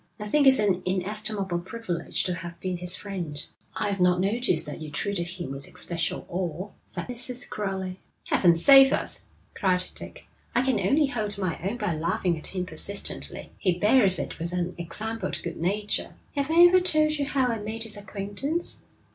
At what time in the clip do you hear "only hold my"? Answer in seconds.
10.79-11.59